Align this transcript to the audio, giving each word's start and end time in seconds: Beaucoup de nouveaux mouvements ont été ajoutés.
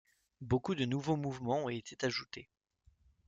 Beaucoup 0.41 0.73
de 0.73 0.85
nouveaux 0.85 1.15
mouvements 1.15 1.65
ont 1.65 1.69
été 1.69 1.95
ajoutés. 2.03 2.49